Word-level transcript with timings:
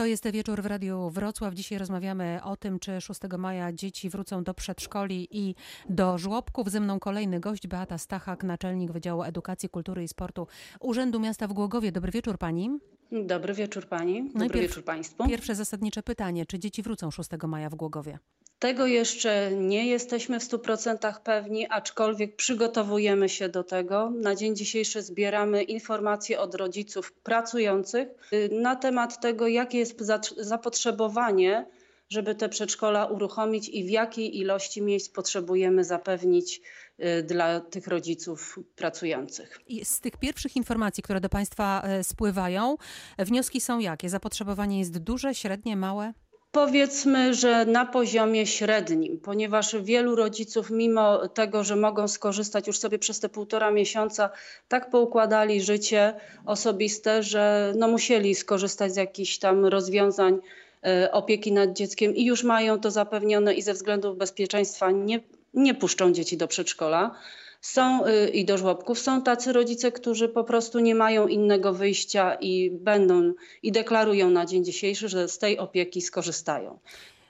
To 0.00 0.06
jest 0.06 0.30
wieczór 0.30 0.62
w 0.62 0.66
Radiu 0.66 1.10
Wrocław. 1.10 1.54
Dzisiaj 1.54 1.78
rozmawiamy 1.78 2.40
o 2.44 2.56
tym, 2.56 2.78
czy 2.78 3.00
6 3.00 3.20
maja 3.38 3.72
dzieci 3.72 4.10
wrócą 4.10 4.44
do 4.44 4.54
przedszkoli 4.54 5.28
i 5.30 5.54
do 5.88 6.18
żłobków. 6.18 6.70
Ze 6.70 6.80
mną 6.80 7.00
kolejny 7.00 7.40
gość, 7.40 7.66
Beata 7.66 7.98
Stachak, 7.98 8.44
naczelnik 8.44 8.92
Wydziału 8.92 9.22
Edukacji, 9.22 9.68
Kultury 9.68 10.04
i 10.04 10.08
Sportu 10.08 10.46
Urzędu 10.80 11.20
Miasta 11.20 11.48
w 11.48 11.52
Głogowie. 11.52 11.92
Dobry 11.92 12.12
wieczór 12.12 12.38
pani. 12.38 12.70
Dobry 13.12 13.54
wieczór 13.54 13.86
pani. 13.86 14.22
Dobry 14.32 14.48
no 14.48 14.62
wieczór 14.62 14.84
państwu. 14.84 15.28
Pierwsze 15.28 15.54
zasadnicze 15.54 16.02
pytanie, 16.02 16.46
czy 16.46 16.58
dzieci 16.58 16.82
wrócą 16.82 17.10
6 17.10 17.30
maja 17.48 17.70
w 17.70 17.74
Głogowie? 17.74 18.18
Tego 18.60 18.86
jeszcze 18.86 19.50
nie 19.56 19.86
jesteśmy 19.86 20.40
w 20.40 20.42
100% 20.42 21.20
pewni, 21.20 21.66
aczkolwiek 21.70 22.36
przygotowujemy 22.36 23.28
się 23.28 23.48
do 23.48 23.64
tego. 23.64 24.10
Na 24.10 24.34
dzień 24.34 24.56
dzisiejszy 24.56 25.02
zbieramy 25.02 25.62
informacje 25.62 26.40
od 26.40 26.54
rodziców 26.54 27.12
pracujących 27.12 28.08
y, 28.32 28.48
na 28.52 28.76
temat 28.76 29.20
tego, 29.20 29.46
jakie 29.46 29.78
jest 29.78 30.00
zapotrzebowanie, 30.36 31.66
żeby 32.10 32.34
te 32.34 32.48
przedszkola 32.48 33.06
uruchomić 33.06 33.68
i 33.68 33.84
w 33.84 33.90
jakiej 33.90 34.38
ilości 34.38 34.82
miejsc 34.82 35.08
potrzebujemy 35.08 35.84
zapewnić 35.84 36.60
y, 36.98 37.22
dla 37.22 37.60
tych 37.60 37.86
rodziców 37.86 38.58
pracujących. 38.76 39.60
I 39.68 39.84
z 39.84 40.00
tych 40.00 40.16
pierwszych 40.16 40.56
informacji, 40.56 41.02
które 41.02 41.20
do 41.20 41.28
Państwa 41.28 41.82
y, 42.00 42.04
spływają, 42.04 42.76
wnioski 43.18 43.60
są 43.60 43.78
jakie? 43.78 44.08
Zapotrzebowanie 44.08 44.78
jest 44.78 44.98
duże, 44.98 45.34
średnie, 45.34 45.76
małe? 45.76 46.12
Powiedzmy, 46.52 47.34
że 47.34 47.64
na 47.66 47.86
poziomie 47.86 48.46
średnim, 48.46 49.20
ponieważ 49.20 49.76
wielu 49.82 50.16
rodziców, 50.16 50.70
mimo 50.70 51.28
tego, 51.28 51.64
że 51.64 51.76
mogą 51.76 52.08
skorzystać 52.08 52.66
już 52.66 52.78
sobie 52.78 52.98
przez 52.98 53.20
te 53.20 53.28
półtora 53.28 53.70
miesiąca, 53.70 54.30
tak 54.68 54.90
poukładali 54.90 55.60
życie 55.60 56.14
osobiste, 56.46 57.22
że 57.22 57.72
no 57.76 57.88
musieli 57.88 58.34
skorzystać 58.34 58.92
z 58.92 58.96
jakichś 58.96 59.38
tam 59.38 59.66
rozwiązań 59.66 60.38
e, 60.86 61.12
opieki 61.12 61.52
nad 61.52 61.72
dzieckiem 61.72 62.14
i 62.14 62.24
już 62.24 62.44
mają 62.44 62.80
to 62.80 62.90
zapewnione 62.90 63.54
i 63.54 63.62
ze 63.62 63.74
względów 63.74 64.16
bezpieczeństwa 64.18 64.90
nie, 64.90 65.20
nie 65.54 65.74
puszczą 65.74 66.12
dzieci 66.12 66.36
do 66.36 66.48
przedszkola. 66.48 67.14
Są 67.60 68.06
y, 68.06 68.28
i 68.28 68.44
do 68.44 68.58
żłobków. 68.58 68.98
Są 68.98 69.22
tacy 69.22 69.52
rodzice, 69.52 69.92
którzy 69.92 70.28
po 70.28 70.44
prostu 70.44 70.78
nie 70.78 70.94
mają 70.94 71.28
innego 71.28 71.72
wyjścia 71.72 72.34
i 72.34 72.70
będą 72.70 73.32
i 73.62 73.72
deklarują 73.72 74.30
na 74.30 74.46
dzień 74.46 74.64
dzisiejszy, 74.64 75.08
że 75.08 75.28
z 75.28 75.38
tej 75.38 75.58
opieki 75.58 76.02
skorzystają 76.02 76.78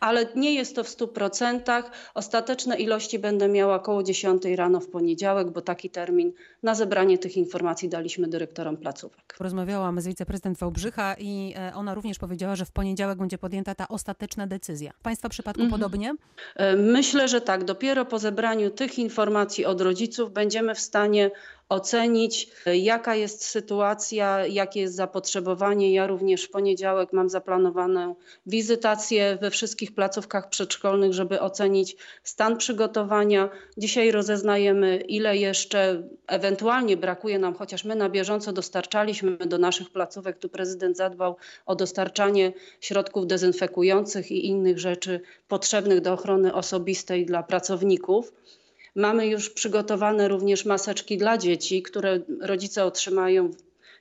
ale 0.01 0.27
nie 0.37 0.55
jest 0.55 0.77
to 0.77 0.84
w 0.84 0.89
100%. 0.89 1.83
Ostateczne 2.15 2.77
ilości 2.77 3.19
będę 3.19 3.48
miała 3.48 3.75
około 3.75 4.03
10 4.03 4.43
rano 4.45 4.81
w 4.81 4.89
poniedziałek, 4.89 5.51
bo 5.51 5.61
taki 5.61 5.91
termin 5.91 6.33
na 6.62 6.75
zebranie 6.75 7.19
tych 7.19 7.37
informacji 7.37 7.89
daliśmy 7.89 8.28
dyrektorom 8.28 8.77
placówek. 8.77 9.37
Rozmawiałam 9.41 10.01
z 10.01 10.06
wiceprezydent 10.06 10.59
Wałbrzycha 10.59 11.15
i 11.19 11.55
e, 11.56 11.75
ona 11.75 11.95
również 11.95 12.19
powiedziała, 12.19 12.56
że 12.56 12.65
w 12.65 12.73
poniedziałek 12.73 13.19
będzie 13.19 13.39
podjęta 13.39 13.75
ta 13.75 13.89
ostateczna 13.89 14.47
decyzja. 14.47 14.93
W 14.93 15.03
Państwa 15.03 15.28
przypadku 15.28 15.62
mhm. 15.62 15.81
podobnie? 15.81 16.15
E, 16.56 16.77
myślę, 16.77 17.28
że 17.28 17.41
tak. 17.41 17.65
Dopiero 17.65 18.05
po 18.05 18.19
zebraniu 18.19 18.71
tych 18.71 18.98
informacji 18.98 19.67
od 19.67 19.81
rodziców 19.81 20.33
będziemy 20.33 20.75
w 20.75 20.81
stanie 20.81 21.31
ocenić, 21.71 22.51
jaka 22.67 23.15
jest 23.15 23.45
sytuacja, 23.45 24.47
jakie 24.47 24.81
jest 24.81 24.95
zapotrzebowanie. 24.95 25.93
Ja 25.93 26.07
również 26.07 26.45
w 26.45 26.51
poniedziałek 26.51 27.12
mam 27.12 27.31
zaplanowaną 27.31 28.15
wizytację 28.47 29.39
we 29.41 29.51
wszystkich 29.51 29.95
placówkach 29.95 30.49
przedszkolnych, 30.49 31.12
żeby 31.12 31.41
ocenić 31.41 31.97
stan 32.23 32.57
przygotowania. 32.57 33.49
Dzisiaj 33.77 34.11
rozeznajemy, 34.11 34.97
ile 34.97 35.37
jeszcze 35.37 36.03
ewentualnie 36.27 36.97
brakuje 36.97 37.39
nam, 37.39 37.55
chociaż 37.55 37.84
my 37.84 37.97
na 37.97 38.09
bieżąco 38.09 38.53
dostarczaliśmy 38.53 39.37
do 39.37 39.59
naszych 39.59 39.91
placówek. 39.91 40.39
Tu 40.39 40.49
prezydent 40.49 40.97
zadbał 40.97 41.37
o 41.67 41.77
dostarczanie 41.77 42.53
środków 42.81 43.27
dezynfekujących 43.27 44.31
i 44.31 44.47
innych 44.47 44.79
rzeczy 44.79 45.21
potrzebnych 45.49 46.01
do 46.01 46.12
ochrony 46.12 46.55
osobistej 46.55 47.27
dla 47.27 47.43
pracowników. 47.43 48.33
Mamy 48.95 49.27
już 49.27 49.51
przygotowane 49.51 50.29
również 50.29 50.65
maseczki 50.65 51.19
dla 51.19 51.39
dzieci, 51.39 51.83
które 51.83 52.21
rodzice 52.41 52.84
otrzymają, 52.84 53.51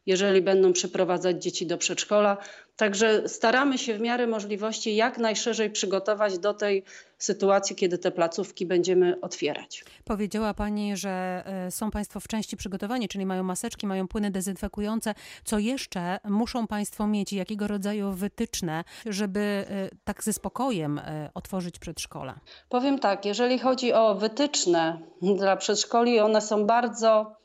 jeżeli 0.06 0.42
będą 0.42 0.74
przyprowadzać 0.74 1.44
dzieci 1.44 1.66
do 1.66 1.78
przedszkola. 1.78 2.38
Także 2.80 3.30
staramy 3.30 3.78
się 3.78 3.94
w 3.94 4.00
miarę 4.02 4.28
możliwości 4.28 4.96
jak 4.96 5.18
najszerzej 5.18 5.70
przygotować 5.70 6.40
do 6.40 6.54
tej 6.54 6.84
sytuacji, 7.18 7.76
kiedy 7.76 7.98
te 7.98 8.12
placówki 8.12 8.66
będziemy 8.66 9.22
otwierać. 9.22 9.86
Powiedziała 10.06 10.54
Pani, 10.54 10.98
że 10.98 11.44
e, 11.46 11.72
są 11.72 11.92
Państwo 11.92 12.20
w 12.20 12.28
części 12.28 12.58
przygotowani, 12.58 13.08
czyli 13.08 13.26
mają 13.26 13.44
maseczki, 13.44 13.88
mają 13.88 14.08
płyny 14.08 14.32
dezynfekujące. 14.32 15.14
Co 15.44 15.60
jeszcze 15.60 16.20
muszą 16.30 16.68
Państwo 16.68 17.08
mieć? 17.08 17.34
Jakiego 17.34 17.68
rodzaju 17.68 18.12
wytyczne, 18.12 18.84
żeby 19.06 19.40
e, 19.40 19.90
tak 20.04 20.24
ze 20.24 20.34
spokojem 20.34 21.00
e, 21.00 21.30
otworzyć 21.34 21.80
przedszkola? 21.80 22.40
Powiem 22.70 23.00
tak, 23.00 23.26
jeżeli 23.26 23.60
chodzi 23.60 23.94
o 23.94 24.16
wytyczne 24.16 25.00
dla 25.22 25.58
przedszkoli, 25.58 26.20
one 26.20 26.42
są 26.42 26.66
bardzo 26.66 27.39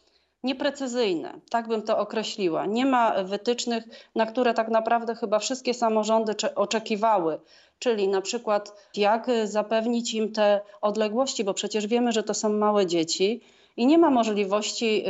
nieprecyzyjne, 0.44 1.41
tak 1.50 1.69
bym 1.69 1.82
to 1.82 1.99
określiła. 1.99 2.66
Nie 2.66 2.87
ma 2.87 3.25
wytycznych, 3.25 3.84
na 4.15 4.27
które 4.27 4.55
tak 4.55 4.69
naprawdę 4.69 5.15
chyba 5.15 5.38
wszystkie 5.38 5.75
samorządy 5.75 6.34
oczekiwały, 6.55 7.41
czyli 7.78 8.09
na 8.09 8.21
przykład 8.21 8.72
jak 8.97 9.31
zapewnić 9.44 10.15
im 10.15 10.33
te 10.33 10.60
odległości, 10.81 11.44
bo 11.44 11.54
przecież 11.54 11.87
wiemy, 11.87 12.12
że 12.12 12.22
to 12.22 12.34
są 12.34 12.49
małe 12.49 12.87
dzieci 12.87 13.41
i 13.77 13.87
nie 13.87 13.99
ma 13.99 14.10
możliwości 14.10 15.04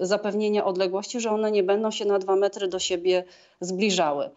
y, 0.00 0.06
zapewnienia 0.06 0.64
odległości, 0.64 1.20
że 1.20 1.30
one 1.30 1.50
nie 1.50 1.62
będą 1.62 1.90
się 1.90 2.04
na 2.04 2.18
dwa 2.18 2.36
metry 2.36 2.68
do 2.68 2.78
siebie 2.78 3.24
zbliżały. 3.60 4.24
Y, 4.24 4.30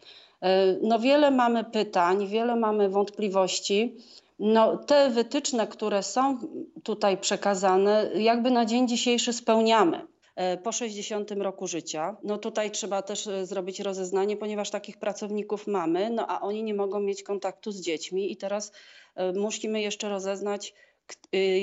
no 0.81 0.99
wiele 0.99 1.31
mamy 1.31 1.63
pytań, 1.63 2.27
wiele 2.27 2.55
mamy 2.55 2.89
wątpliwości. 2.89 3.95
No, 4.39 4.77
te 4.77 5.09
wytyczne, 5.09 5.67
które 5.67 6.03
są 6.03 6.37
tutaj 6.83 7.17
przekazane, 7.17 8.09
jakby 8.15 8.51
na 8.51 8.65
dzień 8.65 8.87
dzisiejszy 8.87 9.33
spełniamy. 9.33 10.14
E, 10.35 10.57
po 10.57 10.71
60 10.71 11.31
roku 11.31 11.67
życia. 11.67 12.17
No 12.23 12.37
tutaj 12.37 12.71
trzeba 12.71 13.01
też 13.01 13.27
e, 13.27 13.45
zrobić 13.45 13.79
rozeznanie, 13.79 14.37
ponieważ 14.37 14.69
takich 14.69 14.97
pracowników 14.97 15.67
mamy, 15.67 16.09
no 16.09 16.27
a 16.27 16.41
oni 16.41 16.63
nie 16.63 16.73
mogą 16.73 16.99
mieć 16.99 17.23
kontaktu 17.23 17.71
z 17.71 17.81
dziećmi 17.81 18.31
i 18.31 18.37
teraz 18.37 18.71
e, 19.15 19.31
musimy 19.31 19.81
jeszcze 19.81 20.09
rozeznać, 20.09 20.73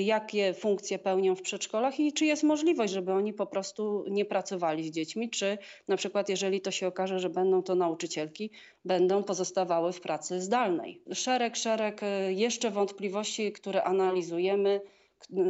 jakie 0.05 0.55
funkcje 0.55 0.99
pełnią 0.99 1.35
w 1.35 1.43
przedszkolach 1.43 2.01
i 2.01 2.13
czy 2.13 2.25
jest 2.27 2.43
możliwość, 2.43 2.93
żeby 2.93 3.13
oni 3.13 3.33
po 3.33 3.47
prostu 3.47 4.05
nie 4.11 4.25
pracowali 4.25 4.89
z 4.89 4.91
dziećmi, 4.91 5.31
czy 5.31 5.59
na 5.89 5.97
przykład 5.97 6.29
jeżeli 6.29 6.61
to 6.61 6.71
się 6.71 6.87
okaże, 6.87 7.19
że 7.19 7.31
będą 7.31 7.63
to 7.63 7.75
nauczycielki, 7.75 8.51
będą 8.85 9.23
pozostawały 9.23 9.93
w 9.93 10.01
pracy 10.01 10.41
zdalnej. 10.41 11.03
Szereg, 11.13 11.57
szereg 11.57 12.01
jeszcze 12.29 12.71
wątpliwości, 12.71 13.53
które 13.53 13.85
analizujemy 13.85 14.81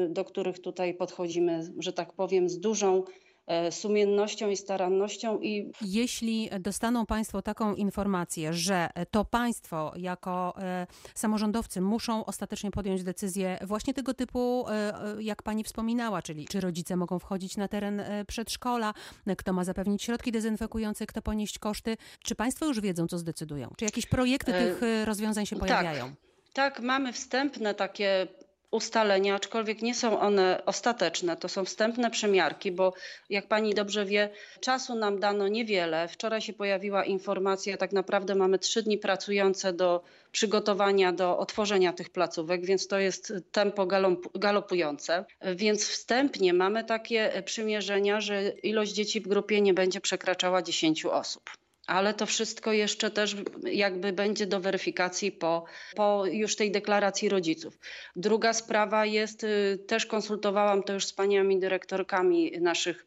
do 0.09 0.25
których 0.25 0.59
tutaj 0.59 0.94
podchodzimy, 0.94 1.60
że 1.78 1.93
tak 1.93 2.12
powiem, 2.12 2.49
z 2.49 2.59
dużą 2.59 3.05
e, 3.47 3.72
sumiennością 3.72 4.50
i 4.50 4.56
starannością. 4.56 5.41
I... 5.41 5.72
Jeśli 5.83 6.50
dostaną 6.60 7.06
Państwo 7.06 7.43
taką 7.43 7.75
informację, 7.75 8.53
że 8.53 8.88
to 9.11 9.25
Państwo 9.25 9.93
jako 9.97 10.55
e, 10.59 10.87
samorządowcy 11.15 11.81
muszą 11.81 12.25
ostatecznie 12.25 12.71
podjąć 12.71 13.03
decyzję 13.03 13.59
właśnie 13.62 13.94
tego 13.94 14.15
typu, 14.15 14.65
e, 14.69 14.93
jak 15.21 15.43
Pani 15.43 15.65
wspominała, 15.65 16.22
czyli 16.22 16.47
czy 16.47 16.61
rodzice 16.61 16.97
mogą 16.97 17.19
wchodzić 17.19 17.56
na 17.56 17.69
teren 17.69 18.03
przedszkola, 18.27 18.94
kto 19.38 19.53
ma 19.53 19.65
zapewnić 19.65 20.03
środki 20.03 20.32
dezynfekujące, 20.32 21.06
kto 21.06 21.22
ponieść 21.22 21.59
koszty, 21.59 21.97
czy 22.22 22.34
Państwo 22.34 22.66
już 22.66 22.81
wiedzą, 22.81 23.06
co 23.06 23.19
zdecydują? 23.19 23.71
Czy 23.77 23.84
jakieś 23.84 24.06
projekty 24.06 24.53
tych 24.53 24.81
rozwiązań 25.05 25.47
się 25.47 25.56
pojawiają? 25.56 26.05
Tak. 26.05 26.32
Tak, 26.53 26.81
mamy 26.81 27.12
wstępne 27.12 27.75
takie 27.75 28.27
ustalenia, 28.72 29.34
aczkolwiek 29.34 29.83
nie 29.83 29.94
są 29.94 30.21
one 30.21 30.62
ostateczne. 30.66 31.37
To 31.37 31.49
są 31.49 31.65
wstępne 31.65 32.10
przemiarki, 32.10 32.72
bo 32.72 32.93
jak 33.31 33.47
pani 33.47 33.75
dobrze 33.75 34.05
wie, 34.05 34.31
czasu 34.60 34.94
nam 34.94 35.21
dano 35.21 35.49
niewiele. 35.49 36.09
Wczoraj 36.09 36.41
się 36.41 36.53
pojawiła 36.53 37.05
informacja, 37.05 37.77
tak 37.77 37.93
naprawdę 37.93 38.34
mamy 38.34 38.59
trzy 38.59 38.82
dni 38.82 38.99
pracujące 38.99 39.72
do 39.72 40.02
przygotowania 40.32 41.12
do 41.12 41.38
otworzenia 41.38 41.93
tych 41.93 42.11
placówek, 42.11 42.67
więc 42.67 42.87
to 42.87 42.99
jest 42.99 43.32
tempo 43.52 43.87
galopujące. 44.35 45.25
Więc 45.56 45.88
wstępnie 45.88 46.55
mamy 46.55 46.85
takie 46.85 47.43
przymierzenia, 47.44 48.20
że 48.20 48.49
ilość 48.49 48.93
dzieci 48.93 49.20
w 49.20 49.29
grupie 49.29 49.61
nie 49.61 49.75
będzie 49.75 50.00
przekraczała 50.00 50.62
10 50.62 51.05
osób 51.05 51.62
ale 51.87 52.14
to 52.14 52.26
wszystko 52.26 52.73
jeszcze 52.73 53.11
też 53.11 53.37
jakby 53.64 54.12
będzie 54.12 54.46
do 54.46 54.61
weryfikacji 54.61 55.32
po, 55.32 55.64
po 55.96 56.26
już 56.26 56.56
tej 56.56 56.70
deklaracji 56.70 57.29
rodziców. 57.29 57.79
Druga 58.17 58.52
sprawa 58.52 59.06
jest, 59.06 59.44
y, 59.44 59.79
też 59.87 60.06
konsultowałam 60.06 60.82
to 60.82 60.93
już 60.93 61.06
z 61.06 61.12
paniami 61.12 61.61
dyrektorkami 61.61 62.52
naszych 62.61 63.06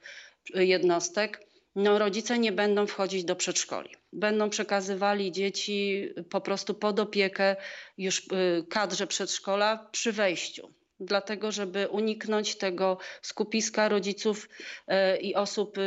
jednostek, 0.55 1.45
no, 1.75 1.99
rodzice 1.99 2.39
nie 2.39 2.51
będą 2.51 2.87
wchodzić 2.87 3.23
do 3.23 3.35
przedszkoli. 3.35 3.89
Będą 4.13 4.49
przekazywali 4.49 5.31
dzieci 5.31 6.09
po 6.29 6.41
prostu 6.41 6.73
pod 6.73 6.99
opiekę 6.99 7.55
już 7.97 8.19
y, 8.19 8.23
kadrze 8.69 9.07
przedszkola 9.07 9.89
przy 9.91 10.11
wejściu. 10.11 10.73
Dlatego, 10.99 11.51
żeby 11.51 11.87
uniknąć 11.87 12.55
tego 12.55 12.97
skupiska 13.21 13.89
rodziców 13.89 14.49
y, 14.49 15.17
i 15.17 15.35
osób 15.35 15.77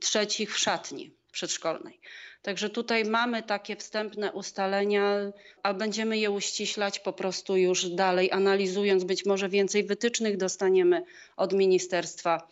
trzecich 0.00 0.54
w 0.54 0.58
szatni 0.58 1.17
przedszkolnej. 1.38 2.00
Także 2.42 2.70
tutaj 2.70 3.04
mamy 3.04 3.42
takie 3.42 3.76
wstępne 3.76 4.32
ustalenia, 4.32 5.16
a 5.62 5.74
będziemy 5.74 6.18
je 6.18 6.30
uściślać 6.30 6.98
po 6.98 7.12
prostu 7.12 7.56
już 7.56 7.88
dalej, 7.88 8.32
analizując. 8.32 9.04
Być 9.04 9.26
może 9.26 9.48
więcej 9.48 9.84
wytycznych 9.84 10.36
dostaniemy 10.36 11.04
od 11.36 11.52
ministerstwa. 11.52 12.48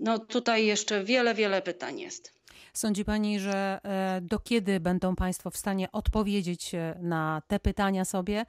No 0.00 0.18
tutaj 0.18 0.66
jeszcze 0.66 1.04
wiele, 1.04 1.34
wiele 1.34 1.62
pytań 1.62 2.00
jest. 2.00 2.32
Sądzi 2.72 3.04
Pani, 3.04 3.40
że 3.40 3.80
e, 3.82 4.20
do 4.22 4.38
kiedy 4.38 4.80
będą 4.80 5.16
Państwo 5.16 5.50
w 5.50 5.56
stanie 5.56 5.92
odpowiedzieć 5.92 6.74
e, 6.74 6.98
na 7.02 7.42
te 7.48 7.60
pytania 7.60 8.04
sobie, 8.04 8.44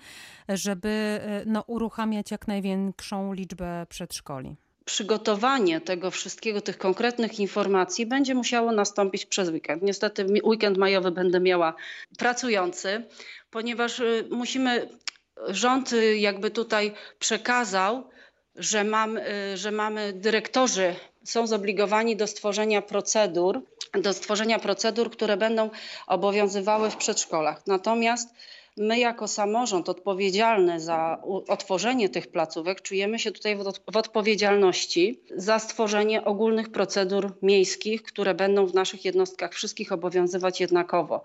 żeby 0.49 0.89
e, 0.89 1.43
no, 1.45 1.63
uruchamiać 1.67 2.31
jak 2.31 2.47
największą 2.47 3.33
liczbę 3.33 3.85
przedszkoli? 3.89 4.55
Przygotowanie 4.89 5.81
tego 5.81 6.11
wszystkiego, 6.11 6.61
tych 6.61 6.77
konkretnych 6.77 7.39
informacji 7.39 8.05
będzie 8.05 8.35
musiało 8.35 8.71
nastąpić 8.71 9.25
przez 9.25 9.49
weekend. 9.49 9.83
Niestety 9.83 10.25
weekend 10.43 10.77
majowy 10.77 11.11
będę 11.11 11.39
miała 11.39 11.73
pracujący, 12.17 13.03
ponieważ 13.51 13.99
y, 13.99 14.27
musimy, 14.31 14.89
rząd 15.47 15.93
y, 15.93 16.17
jakby 16.17 16.51
tutaj 16.51 16.93
przekazał, 17.19 18.09
że, 18.55 18.83
mam, 18.83 19.17
y, 19.17 19.57
że 19.57 19.71
mamy 19.71 20.13
dyrektorzy 20.13 20.95
są 21.23 21.47
zobligowani 21.47 22.15
do 22.15 22.27
stworzenia 22.27 22.81
procedur, 22.81 23.61
do 23.93 24.13
stworzenia 24.13 24.59
procedur, 24.59 25.11
które 25.11 25.37
będą 25.37 25.69
obowiązywały 26.07 26.89
w 26.89 26.95
przedszkolach. 26.95 27.67
Natomiast 27.67 28.29
my 28.79 28.99
jako 28.99 29.27
samorząd 29.27 29.89
odpowiedzialny 29.89 30.79
za 30.79 31.21
otworzenie 31.47 32.09
tych 32.09 32.27
placówek 32.27 32.81
czujemy 32.81 33.19
się 33.19 33.31
tutaj 33.31 33.57
w 33.91 33.97
odpowiedzialności 33.97 35.19
za 35.35 35.59
stworzenie 35.59 36.25
ogólnych 36.25 36.71
procedur 36.71 37.37
miejskich, 37.41 38.03
które 38.03 38.33
będą 38.33 38.65
w 38.65 38.73
naszych 38.73 39.05
jednostkach 39.05 39.53
wszystkich 39.53 39.91
obowiązywać 39.91 40.61
jednakowo. 40.61 41.23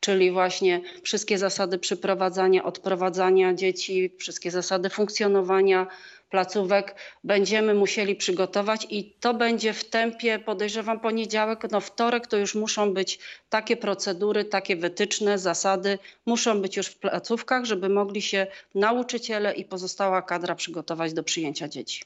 Czyli 0.00 0.30
właśnie 0.30 0.80
wszystkie 1.02 1.38
zasady 1.38 1.78
przyprowadzania, 1.78 2.64
odprowadzania 2.64 3.54
dzieci, 3.54 4.12
wszystkie 4.18 4.50
zasady 4.50 4.90
funkcjonowania 4.90 5.86
placówek 6.34 6.94
będziemy 7.24 7.74
musieli 7.74 8.16
przygotować 8.16 8.86
i 8.90 9.14
to 9.20 9.34
będzie 9.34 9.72
w 9.72 9.90
tempie, 9.90 10.38
podejrzewam, 10.38 11.00
poniedziałek, 11.00 11.70
no 11.70 11.80
wtorek 11.80 12.26
to 12.26 12.36
już 12.36 12.54
muszą 12.54 12.94
być 12.94 13.18
takie 13.48 13.76
procedury, 13.76 14.44
takie 14.44 14.76
wytyczne, 14.76 15.38
zasady, 15.38 15.98
muszą 16.26 16.62
być 16.62 16.76
już 16.76 16.86
w 16.86 16.98
placówkach, 16.98 17.64
żeby 17.64 17.88
mogli 17.88 18.22
się 18.22 18.46
nauczyciele 18.74 19.52
i 19.52 19.64
pozostała 19.64 20.22
kadra 20.22 20.54
przygotować 20.54 21.12
do 21.12 21.22
przyjęcia 21.22 21.68
dzieci. 21.68 22.02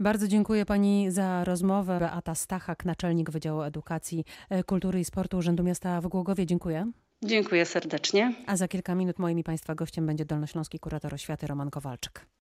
Bardzo 0.00 0.28
dziękuję 0.28 0.66
Pani 0.66 1.10
za 1.10 1.44
rozmowę. 1.44 1.98
Beata 1.98 2.34
Stachak, 2.34 2.84
naczelnik 2.84 3.30
Wydziału 3.30 3.62
Edukacji, 3.62 4.24
e, 4.50 4.64
Kultury 4.64 5.00
i 5.00 5.04
Sportu 5.04 5.38
Urzędu 5.38 5.62
Miasta 5.64 6.00
w 6.00 6.06
Głogowie. 6.08 6.46
Dziękuję. 6.46 6.92
Dziękuję 7.24 7.66
serdecznie. 7.66 8.34
A 8.46 8.56
za 8.56 8.68
kilka 8.68 8.94
minut 8.94 9.18
moim 9.18 9.38
i 9.38 9.44
Państwa 9.44 9.74
gościem 9.74 10.06
będzie 10.06 10.24
dolnośląski 10.24 10.78
kurator 10.78 11.14
oświaty 11.14 11.46
Roman 11.46 11.70
Kowalczyk. 11.70 12.26